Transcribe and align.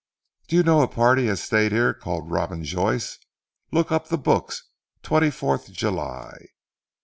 Do 0.47 0.55
you 0.55 0.63
know 0.63 0.81
a 0.81 0.87
party 0.87 1.27
as 1.27 1.43
stayed 1.43 1.71
here 1.71 1.93
called 1.93 2.31
Robin 2.31 2.63
Joyce? 2.63 3.19
Look 3.71 3.91
up 3.91 4.07
the 4.07 4.17
books 4.17 4.67
twenty 5.03 5.29
fourth 5.29 5.71
July." 5.71 6.47